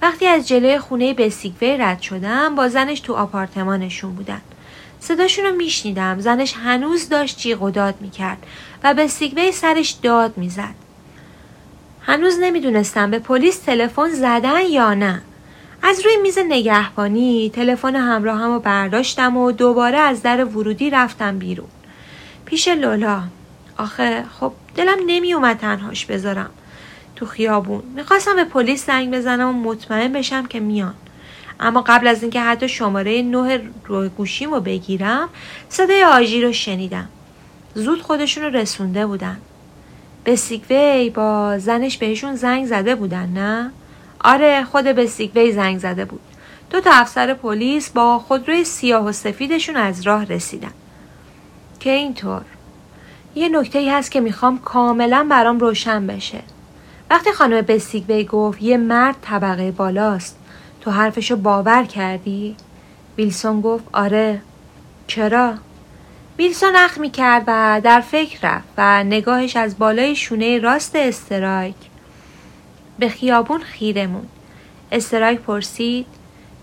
[0.03, 4.41] وقتی از جلوی خونه بسیگوی رد شدم با زنش تو آپارتمانشون بودن
[5.01, 6.21] صداشون رو میشنیدم.
[6.21, 8.47] زنش هنوز داشت جیغ و داد می‌کرد
[8.85, 10.75] و به سیگوی سرش داد می‌زد.
[12.03, 15.23] هنوز نمی‌دونستم به پلیس تلفن زدن یا نه.
[15.83, 21.69] از روی میز نگهبانی تلفن همراهم رو برداشتم و دوباره از در ورودی رفتم بیرون.
[22.47, 23.23] پیش لولا.
[23.79, 26.51] آخه خب دلم نمی اومد تنهاش بذارم.
[27.17, 27.83] تو خیابون.
[27.97, 30.95] می‌خواستم به پلیس زنگ بزنم و مطمئن بشم که میان.
[31.61, 35.29] اما قبل از اینکه حتی شماره نه روی گوشیم رو بگیرم
[35.69, 37.09] صدای آژی رو شنیدم.
[37.75, 39.37] زود خودشون رو رسونده بودن.
[40.27, 43.71] بسیگوی با زنش بهشون زنگ زده بودن نه؟
[44.21, 46.21] آره خود بسیگوی زنگ زده بود.
[46.71, 50.73] دو تا افسر پلیس با خودروی سیاه و سفیدشون از راه رسیدن.
[51.87, 52.43] که اینطور
[53.35, 56.41] یه نکته هست که می‌خوام کاملا برام روشن بشه
[57.11, 60.39] وقتی خانم بسیگوی گفت یه مرد طبقه بالاست
[60.81, 62.57] تو حرفشو باور کردی؟
[63.19, 64.41] ویلسون گفت آره
[65.07, 65.55] چرا؟
[66.39, 71.77] ویلسون اخ می کرد و در فکر رفت و نگاهش از بالای شونه راست استرایک
[72.99, 74.31] به خیابون خیره موند.
[74.93, 76.07] استرایک پرسید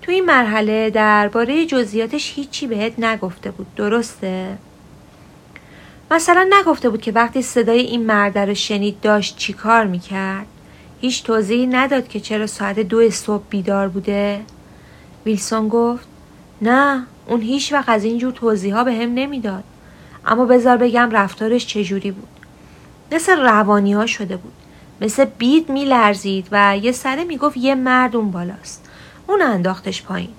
[0.01, 4.57] تو این مرحله درباره جزئیاتش هیچی بهت نگفته بود درسته؟
[6.13, 10.45] مثلا نگفته بود که وقتی صدای این مرد رو شنید داشت چی کار می‌کرد؟
[11.01, 14.41] هیچ توضیحی نداد که چرا ساعت دو صبح بیدار بوده؟
[15.25, 16.07] ویلسون گفت
[16.61, 19.63] نه اون هیچ وقت از اینجور توضیح ها به هم نمی‌داد.
[20.25, 22.27] اما بذار بگم رفتارش چجوری بود.
[23.11, 24.53] مثل روانی ها شده بود.
[25.01, 28.89] مثل بید میلرزید و یه سره می‌گفت یه مرد اون بالاست.
[29.27, 30.29] اون انداختش پایین.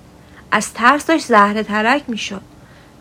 [0.51, 2.54] از ترس داشت زهره ترک می‌شد.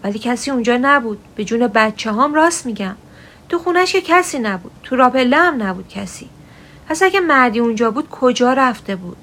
[0.04, 1.20] ولی کسی اونجا نبود.
[1.36, 2.96] به جون بچه هام راست میگم.
[3.50, 4.72] تو خونش که کسی نبود.
[4.84, 6.30] تو راپله هم نبود کسی.
[6.88, 9.18] پس اگه مردی اونجا بود کجا رفته بود؟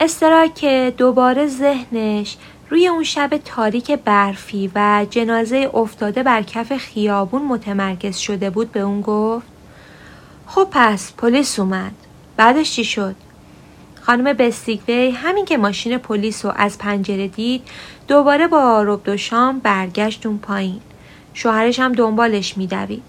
[0.00, 0.64] استراک
[0.96, 2.36] دوباره ذهنش
[2.70, 8.80] روی اون شب تاریک برفی و جنازه افتاده بر کف خیابون متمرکز شده بود به
[8.80, 9.46] اون گفت
[10.46, 11.92] خب پس پلیس اومد.
[12.36, 13.14] بعدش چی شد؟
[14.06, 17.62] خانم بستیگوی همین که ماشین پلیس رو از پنجره دید
[18.08, 20.80] دوباره با رب دو شام برگشت اون پایین.
[21.34, 23.02] شوهرش هم دنبالش میدوید.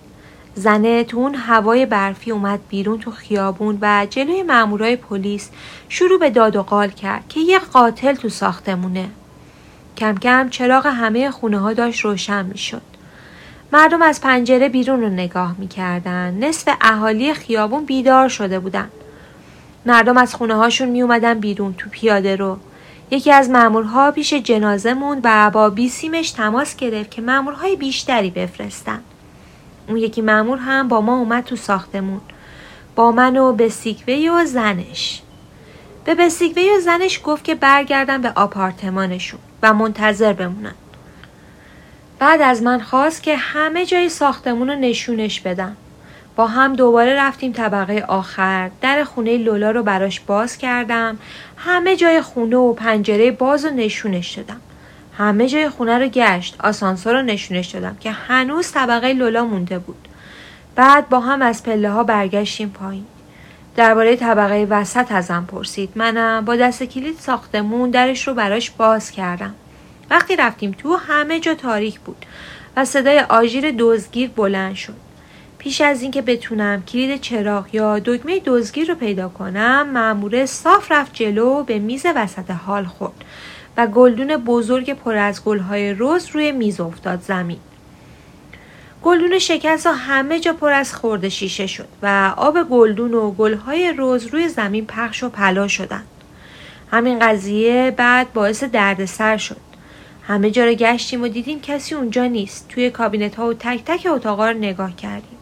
[0.55, 5.49] زنه تو اون هوای برفی اومد بیرون تو خیابون و جلوی مامورای پلیس
[5.89, 9.09] شروع به داد و قال کرد که یه قاتل تو ساختمونه.
[9.97, 12.81] کم کم چراغ همه خونه ها داشت روشن می‌شد.
[13.71, 16.33] مردم از پنجره بیرون رو نگاه می‌کردن.
[16.33, 18.89] نصف اهالی خیابون بیدار شده بودن.
[19.85, 22.57] مردم از خونه هاشون می اومدن بیرون تو پیاده رو.
[23.11, 28.99] یکی از مامورها پیش جنازه موند و با بیسیمش تماس گرفت که مامورهای بیشتری بفرستن.
[29.87, 32.21] اون یکی مامور هم با ما اومد تو ساختمون.
[32.95, 35.21] با من و بسیکوی و زنش.
[36.05, 40.75] به بسیکوی و زنش گفت که برگردن به آپارتمانشون و منتظر بمونن.
[42.19, 45.77] بعد از من خواست که همه جای ساختمون رو نشونش بدم
[46.35, 48.69] با هم دوباره رفتیم طبقه آخر.
[48.81, 51.17] در خونه لولا رو براش باز کردم.
[51.57, 54.61] همه جای خونه و پنجره باز و نشونش دادم.
[55.17, 56.55] همه جای خونه رو گشت.
[56.59, 60.07] آسانسور رو نشونش دادم که هنوز طبقه لولا مونده بود.
[60.75, 63.05] بعد با هم از پله ها برگشتیم پایین.
[63.75, 65.89] درباره طبقه وسط ازم پرسید.
[65.95, 69.53] منم با دست کلید ساختمون درش رو براش باز کردم.
[70.09, 72.25] وقتی رفتیم تو همه جا تاریک بود
[72.77, 75.12] و صدای آژیر دزدگیر بلند شد.
[75.63, 81.13] پیش از اینکه بتونم کلید چراغ یا دکمه دزدگیر رو پیدا کنم ماموره صاف رفت
[81.13, 83.25] جلو به میز وسط حال خورد
[83.77, 87.57] و گلدون بزرگ پر از گلهای روز روی میز افتاد زمین.
[89.03, 93.93] گلدون شکست و همه جا پر از خورده شیشه شد و آب گلدون و گلهای
[93.93, 96.07] روز روی زمین پخش و پلا شدند.
[96.91, 99.61] همین قضیه بعد باعث دردسر شد.
[100.27, 102.67] همه جا رو گشتیم و دیدیم کسی اونجا نیست.
[102.69, 105.37] توی کابینت ها و تک تک اتاقا رو نگاه کردیم.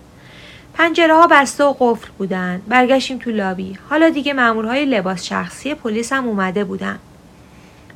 [0.82, 2.62] پنجره ها بسته و قفل بودن.
[2.68, 3.78] برگشتیم تو لابی.
[3.90, 7.00] حالا دیگه مامورهای لباس شخصی پلیس هم اومده بودن.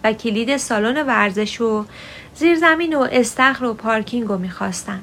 [0.03, 1.85] و کلید سالن ورزش و
[2.35, 5.01] زیرزمین و استخر و پارکینگ رو می‌خواستن.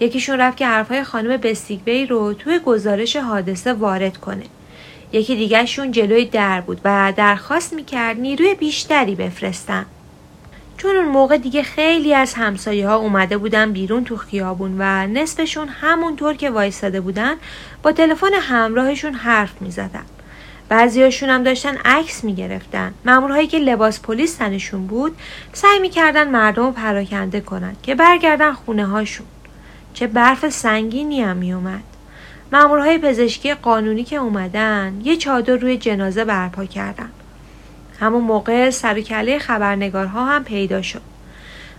[0.00, 4.44] یکیشون رفت که حرفهای خانم بستیگبی رو توی گزارش حادثه وارد کنه.
[5.12, 9.86] یکی دیگهشون جلوی در بود و درخواست می‌کرد نیروی بیشتری بفرستن.
[10.78, 15.68] چون اون موقع دیگه خیلی از همسایه ها اومده بودن بیرون تو خیابون و نصفشون
[15.68, 17.34] همونطور که وایستاده بودن
[17.82, 20.04] با تلفن همراهشون حرف می زدن.
[20.68, 22.94] بعضیاشون هم داشتن عکس می گرفتن.
[23.04, 25.16] مامورهایی که لباس پلیس تنشون بود
[25.52, 29.26] سعی می‌کردن مردم رو پراکنده کنن که برگردن خونه هاشون.
[29.94, 31.82] چه برف سنگینی هم می اومد.
[32.52, 37.10] مامورهای پزشکی قانونی که اومدن یه چادر روی جنازه برپا کردن.
[38.00, 41.00] همون موقع سر کله خبرنگارها هم پیدا شد.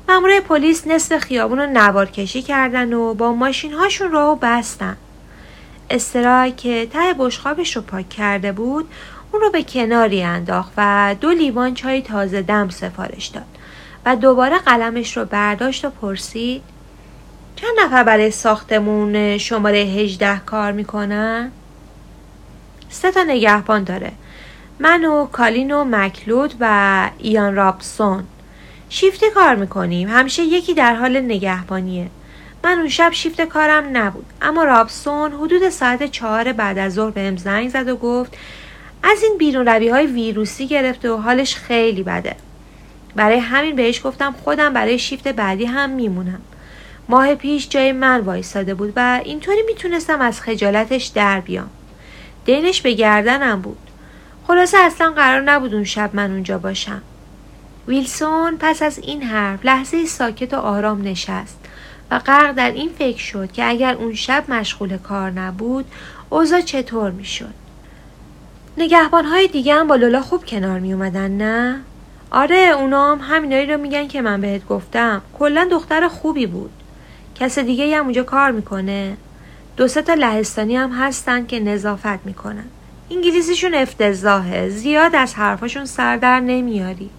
[0.10, 4.98] مامورای پلیس نصف خیابون رو نوار کشی کردن و با ماشین هاشون راهو بستن.
[5.90, 8.90] استرای که ته بشخابش رو پاک کرده بود
[9.32, 13.44] اون رو به کناری انداخت و دو لیوان چای تازه دم سفارش داد
[14.06, 16.62] و دوباره قلمش رو برداشت و پرسید
[17.56, 21.52] چند نفر برای ساختمون شماره 18 کار می‌کنن؟
[22.90, 24.12] سه تا نگهبان داره
[24.80, 28.24] من و کالین و مکلود و ایان رابسون.
[28.90, 30.10] شیفتی کار می‌کنیم.
[30.10, 32.08] همیشه یکی در حال نگهبانیه.
[32.64, 34.26] من اون شب شیفت کارم نبود.
[34.42, 38.38] اما رابسون حدود ساعت چهار بعد از ظهر بهم زنگ زد و گفت
[39.04, 42.36] از این بیرون روی های ویروسی گرفته و حالش خیلی بده.
[43.16, 46.42] برای همین بهش گفتم خودم برای شیفت بعدی هم میمونم.
[47.10, 51.70] ماه پیش جای من وایستاده بود و اینطوری می‌تونستم از خجالتش در بیام.
[52.46, 53.89] دینش به گردنم بود.
[54.50, 57.02] خلاصه اصلا قرار نبود اون شب من اونجا باشم.
[57.88, 61.60] ویلسون پس از این حرف لحظه ساکت و آرام نشست
[62.12, 65.86] و غرق در این فکر شد که اگر اون شب مشغول کار نبود
[66.30, 67.54] اوضاع چطور می‌شد؟
[68.78, 71.80] نگهبان های دیگه هم با لولا خوب کنار می اومدن نه؟
[72.32, 75.22] آره اونا هم همینایی رو میگن که من بهت گفتم.
[75.40, 76.72] کلا دختر خوبی بود.
[77.36, 79.18] کس دیگه هم اونجا کار می‌کنه.
[79.78, 82.66] دو سه تا لهستانی هم هستن که نظافت می‌کنن.
[83.12, 84.70] انگلیسیشون افتضاحه.
[84.70, 87.10] زیاد از حرفاشون سر در نمیاری.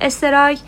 [0.00, 0.58] استرایک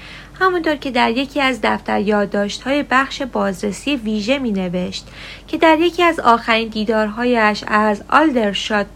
[0.40, 5.06] همونطور که در یکی از دفتر یادداشت های بخش بازرسی ویژه می نوشت
[5.48, 8.86] که در یکی از آخرین دیدارهایش از آلدرشات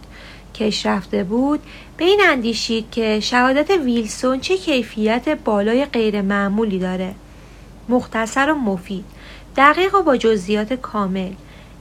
[0.55, 1.61] کش رفته بود
[1.97, 7.15] به این اندیشید که شهادت ویلسون چه کیفیت بالای غیر معمولی داره.
[7.89, 9.05] مختصر و مفید.
[9.57, 11.31] دقیق و با جزئیات کامل.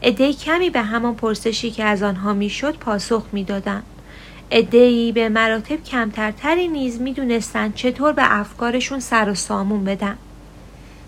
[0.04, 3.84] عده کمی به همان پرسشی که از آنها می‌شد پاسخ می‌دادند.
[4.52, 10.18] عدهای به مراتب کمترتری نیز می‌دونستند چطور به افکارشون سر و سامون بدن.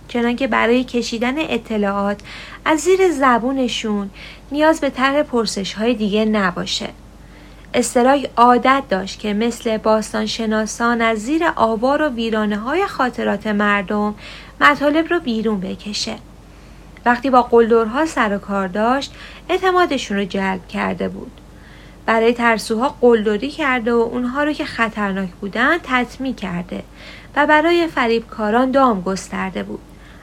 [0.07, 2.19] چنانکه برای کشیدن اطلاعات
[2.65, 4.09] از زیر زبونشون
[4.51, 6.89] نیاز به طرح پرسش های دیگه نباشه.
[7.73, 14.15] استرای عادت داشت که مثل باستان شناسان از زیر آوار و ویرانه های خاطرات مردم
[14.61, 16.15] مطالب رو بیرون بکشه.
[17.05, 19.13] وقتی با قلدرها سر و کار داشت
[19.49, 21.31] اعتمادشون رو جلب کرده بود.
[22.05, 26.83] برای ترسوها قلدری کرده و اونها رو که خطرناک بودن تطمی کرده
[27.35, 29.79] و برای فریبکاران دام گسترده بود.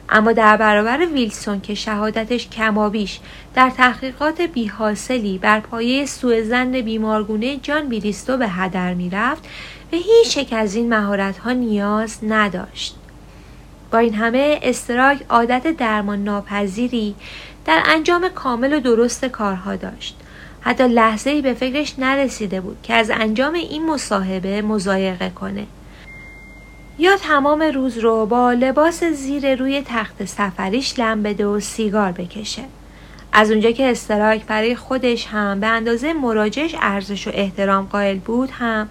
[0.09, 3.21] اما در برابر ویلسون که شهادتش کمابیش
[3.55, 9.49] در تحقیقات بیحاصلی بر پایه سوء زن بیمارگونه جان بیریستو به هدر می‌رفت
[9.91, 12.97] به هیچ یک از این مهارتها نیاز نداشت.
[13.91, 17.15] با این همه استراک عادت درمان ناپذیری
[17.65, 20.17] در انجام کامل و درست کارها داشت.
[20.61, 25.67] حتی لحظه ای به فکرش نرسیده بود که از انجام این مصاحبه مزایقه کنه.
[26.99, 32.63] یا تمام روز رو با لباس زیر روی تخت سفریش لم بده و سیگار بکشه.
[33.33, 38.51] از اونجا که استراک برای خودش هم به اندازه مراجعش ارزش و احترام قائل بود
[38.51, 38.89] هم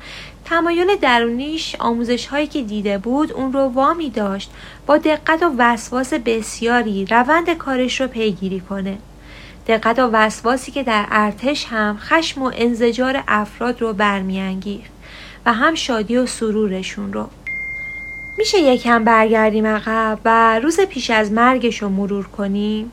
[0.50, 4.52] تمایل درونیش آموزش هایی که دیده بود اون رو وامی داشت
[4.86, 8.98] با دقت و وسواس بسیاری روند کارش رو پیگیری کنه.
[9.68, 14.92] دقت و وسواسی که در ارتش هم خشم و انزجار افراد رو برمیانگیخت
[15.46, 17.30] و هم شادی و سرورشون رو.
[18.38, 22.92] میشه یکم برگردیم عقب و روز پیش از مرگش رو مرور کنیم؟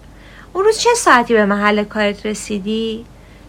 [0.52, 3.04] اون روز چه ساعتی به محل کارت رسیدی؟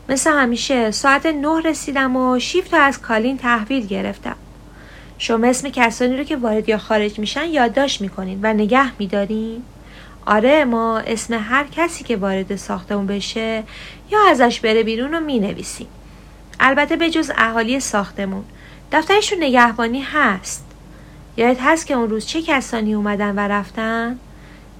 [0.09, 4.35] مثل همیشه ساعت نه رسیدم و شیفت رو از کالین تحویل گرفتم
[5.17, 9.63] شما اسم کسانی رو که وارد یا خارج میشن یادداشت می‌کنین و نگه میدارین؟
[10.25, 13.63] آره ما اسم هر کسی که وارد ساختمون بشه
[14.11, 15.87] یا ازش بره بیرون رو می‌نویسیم
[16.59, 18.43] البته به جز اهالی ساختمون
[18.91, 20.65] دفترشون نگهبانی هست
[21.37, 24.19] یادت هست که اون روز چه کسانی اومدن و رفتن؟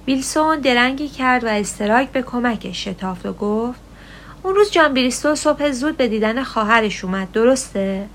[0.06, 3.85] ویلسون درنگی کرد و استراک به کمکش شتافت و گفت
[4.46, 8.06] اون روز جان بریستو صبح زود به دیدن خواهرش اومد درسته؟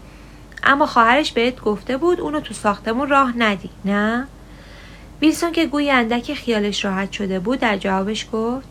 [0.64, 4.28] اما خواهرش بهت گفته بود اونو تو ساختمون راه ندی نه؟
[5.22, 8.68] ویلسون که گوی اندک خیالش راحت شده بود در جوابش گفت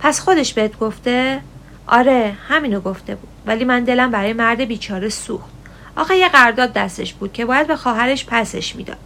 [0.00, 1.40] پس خودش بهت گفته؟
[1.86, 5.50] آره همینو گفته بود ولی من دلم برای مرد بیچاره سوخت
[5.96, 8.98] آخه یه قرارداد دستش بود که باید به خواهرش پسش می‌داد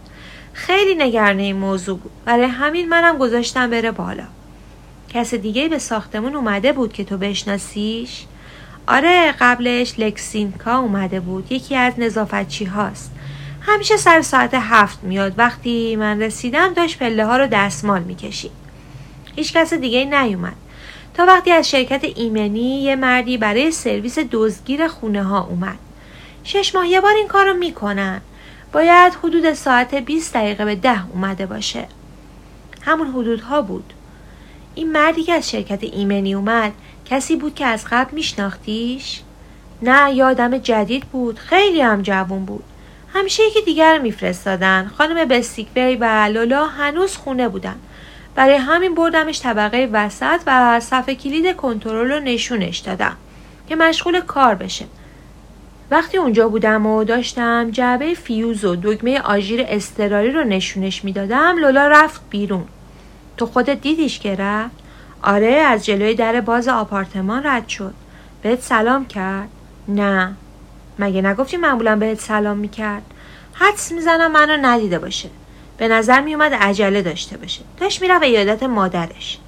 [0.53, 4.25] خیلی نگرانه این موضوع بود برای همین منم گذاشتم بره بالا
[5.09, 8.25] کس دیگه به ساختمون اومده بود که تو بشناسیش؟
[8.87, 11.51] آره قبلش لکسینکا اومده بود.
[11.51, 13.11] یکی از نظافتچی هاست
[13.61, 15.33] همیشه سر ساعت هفت میاد.
[15.37, 18.51] وقتی من رسیدم داشت پله ها رو دستمال می‌کشید.
[19.35, 20.55] هیچ کس دیگه نیومد.
[21.13, 25.77] تا وقتی از شرکت ایمنی یه مردی برای سرویس دزدگیر خونه ها اومد.
[26.43, 28.21] شش ماه یه بار این کار رو می‌کنن.
[28.71, 31.85] باید حدود ساعت 20 دقیقه به ده اومده باشه.
[32.81, 33.93] همون حدودها بود.
[34.75, 36.71] این مردی که از شرکت ایمنی اومد
[37.05, 39.21] کسی بود که از قبل میشناختیش؟
[39.81, 42.63] نه یادم جدید بود خیلی هم جوون بود.
[43.13, 44.91] همیشه یکی دیگر میفرستادن.
[44.97, 47.75] خانم بستیکوی و لولا هنوز خونه بودن.
[48.35, 53.17] برای همین بردمش طبقه وسط و صفحه کلید کنترل رو نشونش دادم
[53.69, 54.85] که مشغول کار بشه.
[55.91, 61.87] وقتی اونجا بودم و داشتم جعبه فیوز و دگمه آژیر استراری رو نشونش می‌دادم لولا
[61.87, 62.65] رفت بیرون.
[63.39, 64.75] تو خودت دیدیش که رفت؟
[65.23, 67.93] آره از جلوی در باز آپارتمان رد شد.
[68.41, 69.49] بهت سلام کرد.
[69.87, 70.33] نه.
[70.99, 73.01] مگه نگفتی معمولا بهت سلام می‌کرد؟
[73.53, 75.29] حدس می‌زنم منو ندیده باشه.
[75.77, 77.61] به نظر میومد عجله داشته باشه.
[77.77, 79.39] داشت می‌رفت ایادت مادرش.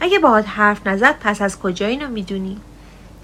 [0.00, 2.60] اگه باهات حرف نزد پس از کجا اینو می‌دونی؟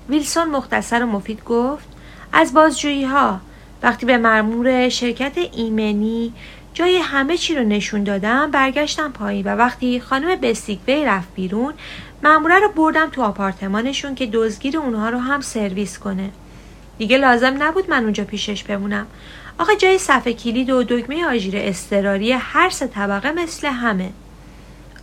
[0.09, 1.89] ویلسون مختصر و مفید گفت
[2.33, 3.41] از بازجویی ها
[3.83, 6.33] وقتی به مرمور شرکت ایمنی
[6.81, 11.75] جای همه چی رو نشون دادم برگشتم پایین و وقتی خانم بستیکوی رفت بیرون
[12.25, 16.31] ماموره رو بردم تو آپارتمانشون که دزگیر اونها رو هم سرویس کنه.
[16.99, 19.07] دیگه لازم نبود من اونجا پیشش بمونم.
[19.59, 24.11] آخه جای صفحه کلید و دکمه آژیر استراری هر سه طبقه مثل همه.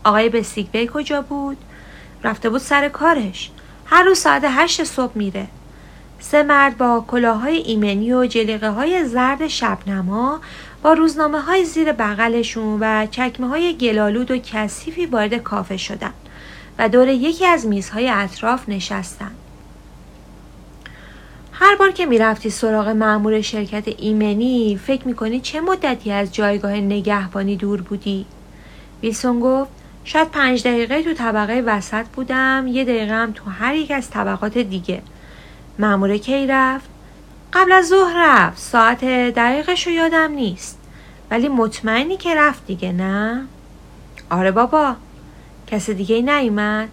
[0.03, 1.57] آقای بستیکوی کجا بود؟
[2.23, 3.51] رفته بود سر کارش.
[3.86, 5.47] هر روز ساعت هشت صبح میره.
[6.19, 10.41] سه مرد با کلاهای ایمنی و جلیقه های زرد شبنما
[10.88, 16.13] با روزنامه های زیر بغلشون و چکمه های گلالود و کثیفی وارد کافه شدن
[16.79, 19.31] و دور یکی از میزهای اطراف نشستن.
[21.51, 27.55] هر بار که می‌رفتی سراغ معمور شرکت ایمنی فکر می‌کنی چه مدتی از جایگاه نگهبانی
[27.55, 28.25] دور بودی؟
[29.01, 29.71] ویلسون گفت
[30.03, 34.57] شاید پنج دقیقه تو طبقه وسط بودم یه دقیقه هم تو هر یک از طبقات
[34.57, 35.01] دیگه
[35.79, 36.89] معموره کی رفت؟
[37.53, 40.76] قبل از ظهر رفت ساعت دقیقش رو یادم نیست
[41.32, 43.45] ولی مطمئنی که رفت دیگه نه؟
[44.30, 44.95] آره بابا
[45.67, 46.89] کس دیگه ای نیومد؟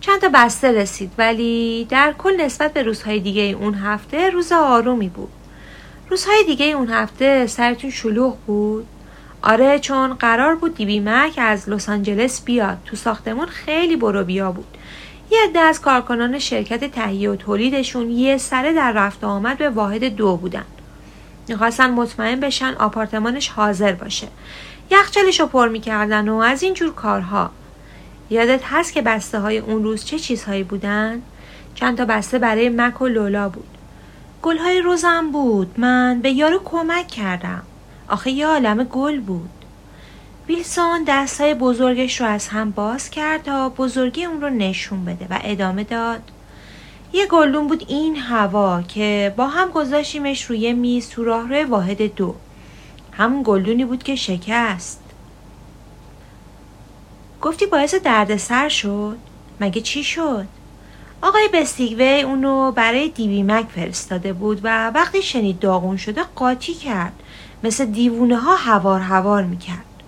[0.00, 5.08] چند تا بسته رسید ولی در کل نسبت به روزهای دیگه اون هفته روز آرومی
[5.08, 5.28] بود.
[6.10, 8.86] روزهای دیگه اون هفته سرتون شلوغ بود؟
[9.42, 12.78] آره چون قرار بود دیبی مک از لس آنجلس بیاد.
[12.84, 14.76] تو ساختمون خیلی برو بیا بود.
[15.30, 20.04] یه عده از کارکنان شرکت تهیه و تولیدشون یه سره در رفت آمد به واحد
[20.04, 20.64] دو بودن.
[21.48, 24.28] می‌خواستن مطمئن بشن آپارتمانش حاضر باشه.
[24.90, 27.50] یخچالش رو پر می‌کردن و از این جور کارها.
[28.30, 31.22] یادت هست که بسته های اون روز چه چیزهایی بودن؟
[31.74, 33.78] چند تا بسته برای مک و لولا بود.
[34.42, 35.80] گل های روزم بود.
[35.80, 37.62] من به یارو کمک کردم.
[38.08, 39.50] آخه یه عالم گل بود.
[40.48, 45.26] ویلسون دست های بزرگش رو از هم باز کرد تا بزرگی اون رو نشون بده
[45.30, 46.22] و ادامه داد.
[47.14, 52.34] یه گلدون بود این هوا که با هم گذاشتیمش روی میز تو راهرو واحد دو.
[53.12, 55.00] همون گلدونی بود که شکست.
[57.42, 59.16] گفتی باعث دردسر شد؟
[59.60, 60.46] مگه چی شد؟
[61.22, 67.22] آقای بستیگوی اونو برای دیوی مک فرستاده بود و وقتی شنید داغون شده قاطی کرد.
[67.64, 70.02] مثل دیوونه ها هوار هوار می‌کرد.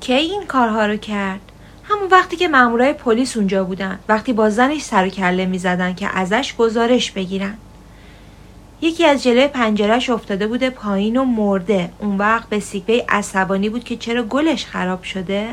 [0.00, 1.49] کی این کارها رو کرد؟
[1.90, 6.18] همون وقتی که مامورای پلیس اونجا بودن وقتی با زنش سر و کله می‌زدن که
[6.18, 7.54] ازش گزارش بگیرن.
[8.80, 11.92] یکی از جلوی پنجرهش افتاده بوده پایین و مرده.
[11.98, 15.48] اون وقت به سیگوی عصبانی بود که چرا گلش خراب شده؟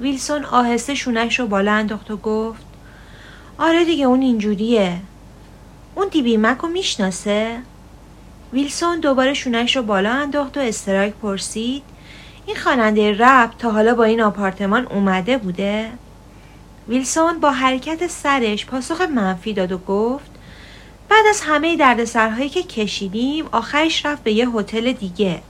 [0.00, 2.62] ویلسون آهسته شونش رو بالا انداخت و گفت
[3.58, 4.96] آره دیگه اون اینجوریه.
[5.94, 7.56] اون دیبیمک رو می‌شناسه؟
[8.52, 11.82] ویلسون دوباره شونش رو بالا انداخت و استرایک پرسید
[12.50, 15.90] این خواننده رپ تا حالا با این آپارتمان اومده بوده؟
[16.88, 20.30] ویلسون با حرکت سرش پاسخ منفی داد و گفت
[21.08, 25.42] بعد از همه دردسرهایی که کشیدیم آخرش رفت به یه هتل دیگه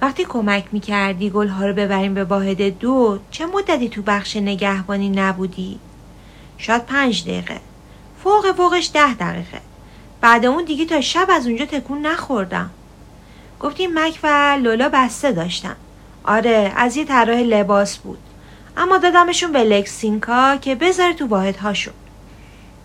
[0.00, 5.78] وقتی کمک می‌کردی گلها رو ببریم به واحد دو چه مدتی تو بخش نگهبانی نبودی؟
[6.58, 7.60] شاید پنج دقیقه
[8.24, 9.60] فوق فوقش ده دقیقه
[10.20, 12.70] بعد اون دیگه تا شب از اونجا تکون نخوردم
[13.60, 15.76] گفتیم مک و لولا بسته داشتم
[16.24, 18.18] آره از یه طراح لباس بود.
[18.76, 21.94] اما دادمشون به لکسینکا که بذاره تو واحدهاشون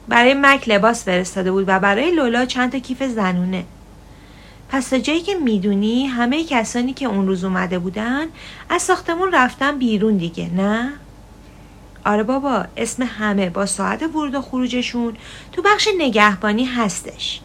[0.07, 3.65] برای مک لباس فرستاده بود و برای لولا چند تا کیف زنونه.
[4.70, 8.26] پس تا جایی که می‌دونی همه کسانی که اون روز اومده بودن
[8.70, 10.89] از ساختمون رفتن بیرون دیگه نه؟
[12.05, 15.17] آره بابا اسم همه با ساعت ورود و خروجشون
[15.51, 17.41] تو بخش نگهبانی هستش.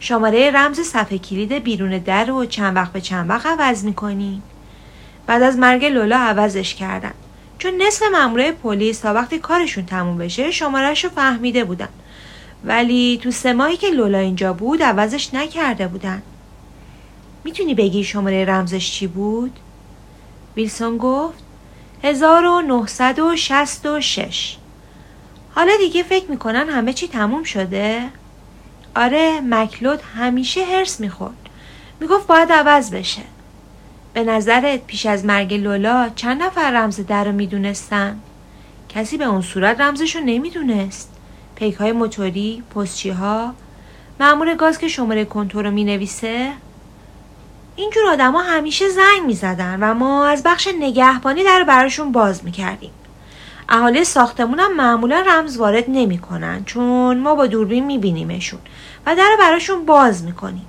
[0.00, 4.42] شماره رمز صفحه کلید بیرون در رو چند وقت به چند وقت عوض می‌کنی.
[5.26, 7.12] بعد از مرگ لولا عوضش کردن.
[7.58, 11.88] چون نصف مامورای پلیس تا وقتی کارشون تموم بشه شمارهش رو فهمیده بودن.
[12.64, 16.22] ولی تو سه ماهی که لولا اینجا بود عوضش نکرده بودن.
[17.44, 19.58] می‌تونی بگی شماره رمزش چی بود؟
[20.56, 21.38] ویلسون گفت
[22.02, 24.56] 1966
[25.54, 28.02] حالا دیگه فکر می‌کنن همه چی تموم شده؟
[28.98, 31.48] آره مکلود همیشه هرس می‌خورد.
[32.00, 33.22] می‌گفت باید عوض بشه.
[34.14, 38.18] به نظرت پیش از مرگ لولا چند نفر رمز در رو می‌دونستن؟
[38.88, 41.12] کسی به اون صورت رمزشو نمی‌دونست.
[41.54, 43.54] پیک های موتوری، پستچی ها
[44.20, 46.52] معمول گاز که شماره کنتور رو می‌نویسه.
[47.76, 52.90] اینجور آدما همیشه زنگ می‌زدن و ما از بخش نگهبانی در براشون باز می‌کردیم.
[53.68, 58.60] اهالی ساختمون هم معمولا رمز وارد نمی‌کنن چون ما با دوربین میبینیمشون
[59.06, 60.66] و در براشون باز می‌کنیم.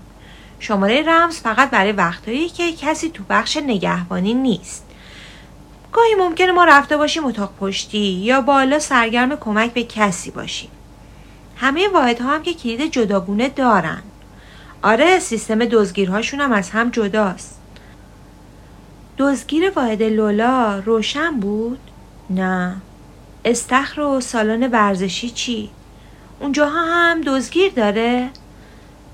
[0.59, 4.85] شماره رمز فقط برای وقتهایی که کسی تو بخش نگهبانی نیست.
[5.91, 10.69] گاهی ممکنه ما رفته باشیم اتاق پشتی یا بالا سرگرم کمک به کسی باشیم.
[11.57, 14.01] همه واحدها هم که کلید جداگونه دارن.
[14.81, 17.59] آره سیستم دزگیرهاشون هم از هم جداست.
[19.17, 21.79] دزگیر واحد لولا روشن بود؟
[22.29, 22.75] نه.
[23.45, 25.69] استخر و سالن ورزشی چی؟
[26.39, 28.29] اونجاها هم دزگیر داره؟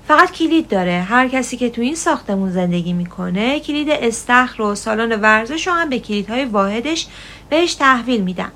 [0.08, 5.20] فقط کلید داره هر کسی که تو این ساختمون زندگی می‌کنه کلید استخر و سالن
[5.20, 7.06] ورزش رو هم به کلیدهای واحدش
[7.50, 8.52] بهش تحویل میدن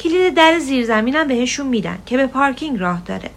[0.00, 3.30] کلید در زیرزمین هم بهشون میدن که به پارکینگ راه داره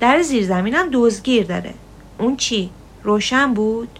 [0.00, 1.74] در زیرزمین هم دزگیر داره
[2.18, 2.70] اون چی؟
[3.02, 3.98] روشن بود؟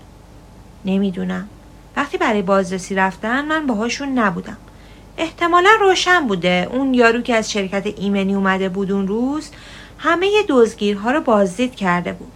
[0.85, 1.49] نمی‌دونم
[1.97, 4.57] وقتی برای بازرسی رفتن من باهاشون نبودم
[5.19, 6.69] احتمالا روشن بوده.
[6.73, 9.51] اون یارو که از شرکت ایمنی اومده بود اون روز
[9.99, 12.33] همه دزگیرها رو بازدید کرده بود.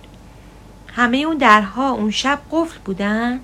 [0.86, 3.40] همه اون درها اون شب قفل بودن.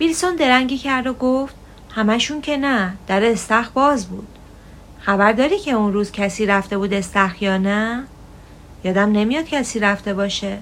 [0.00, 1.54] ویلسون درنگی کرد و گفت
[1.94, 4.28] همشون که نه در استخ باز بود.
[5.00, 8.04] خبر داری که اون روز کسی رفته بود استخ یا نه؟
[8.84, 10.58] یادم نمیاد کسی رفته باشه.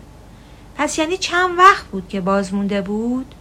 [0.77, 3.35] پس یعنی چند وقت بود که باز مونده بود؟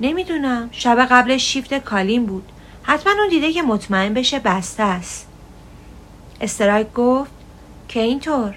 [0.00, 0.68] نمی‌دونم.
[0.72, 2.51] شب قبلش شیفت کالین بود.
[2.82, 5.26] حتما اون دیده که مطمئن بشه بسته است.
[6.40, 7.30] استرایک گفت
[7.88, 8.54] که اینطور؟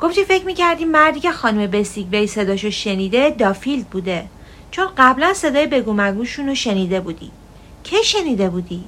[0.00, 4.26] گفتی فکر می‌کردی مردی که خانم بسیک بی صداشو شنیده دافیلد بوده
[4.70, 7.30] چون قبلا صدای بگو مگوشون رو شنیده بودی.
[7.84, 8.84] که شنیده بودی؟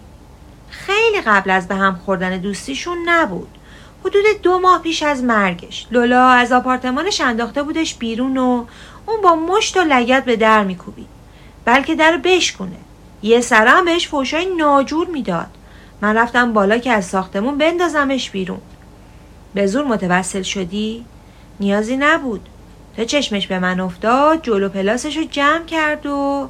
[0.70, 3.58] خیلی قبل از به هم خوردن دوستیشون نبود.
[4.00, 5.86] حدود دو ماه پیش از مرگش.
[5.90, 8.64] لولا از آپارتمانش انداخته بودش بیرون و
[9.06, 11.08] اون با مشت و لگت به در میکوبید.
[11.64, 12.76] بلکه در بشکونه.
[13.22, 15.46] یه سرم بهش فوشای ناجور می‌داد.
[16.00, 18.60] من رفتم بالا که از ساختمون بندازمش بیرون.
[19.54, 21.04] به زور متوسل شدی؟
[21.60, 22.48] نیازی نبود.
[22.96, 26.48] تا چشمش به من افتاد جلو پلاسش رو جمع کرد و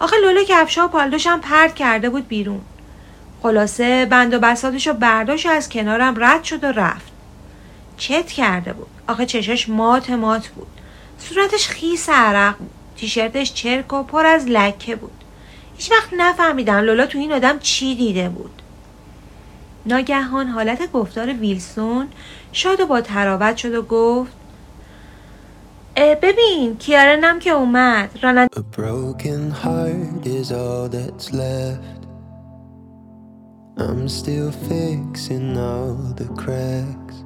[0.00, 2.60] آخه لوله کفشا و پالدوش هم پرد کرده بود بیرون.
[3.42, 7.12] خلاصه بند و بساتش رو برداشت از کنارم رد شد و رفت.
[7.96, 8.86] چت کرده بود.
[9.08, 10.66] آخه چشش مات مات بود.
[11.18, 12.70] صورتش خیس عرق بود.
[12.96, 15.21] تیشرتش چرک و پر از لکه بود.
[15.82, 18.62] هیچ وقت نفهمیدم لولا تو این آدم چی دیده بود.
[19.86, 22.08] ناگهان حالت گفتار ویلسون
[22.52, 24.32] شاد و با تراوت شد و گفت
[25.96, 28.18] ببین کیارنم که اومد.
[28.22, 28.48] رانند...
[33.78, 37.16] I'm still fixing all the cracks.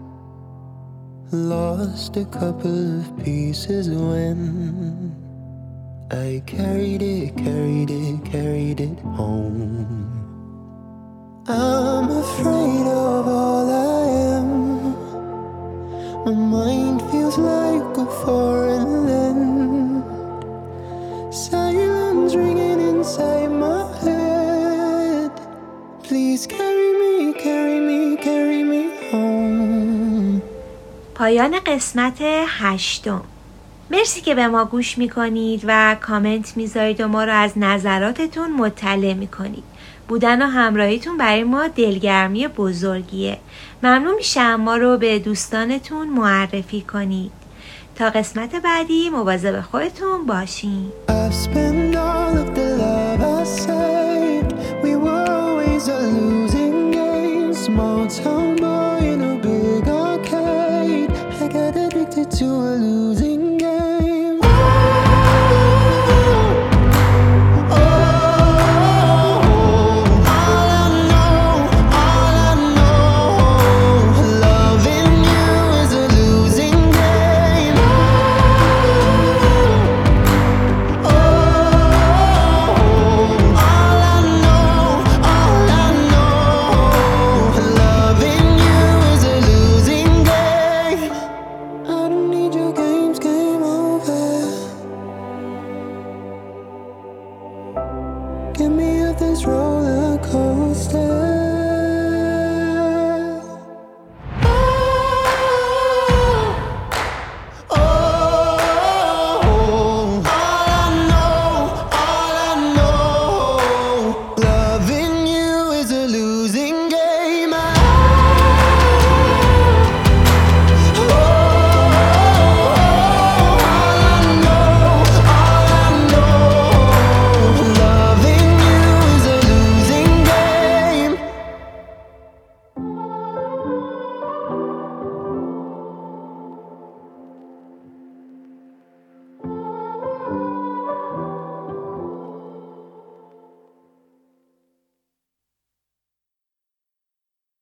[1.33, 5.26] Lost a couple of pieces when
[6.12, 10.08] I carried it, carried it, carried it home
[11.48, 14.04] I'm afraid of all I
[14.38, 14.50] am
[16.26, 20.04] My mind feels like a foreign land.
[21.34, 25.32] Silence ringing inside my head.
[26.04, 30.42] Please carry me, carry me, carry me home.
[31.16, 33.22] پایان قسمت هشتم
[33.91, 39.15] مرسی که به ما گوش می‌کنید و کامنت می‌ذارید و ما رو از نظراتتون مطلع
[39.15, 39.65] می‌کنید.
[40.09, 43.39] بودن و همراهیتون برای ما دلگرمی بزرگیه.
[43.83, 47.33] ممنون میشم ما رو به دوستانتون معرفی کنید.
[47.97, 50.93] تا قسمت بعدی مواظب خودتون باشین.
[61.49, 63.26] Get me off